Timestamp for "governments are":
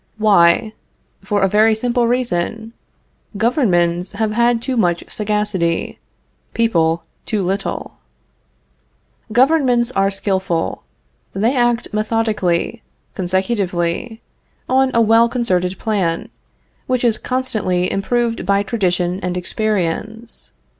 9.31-10.09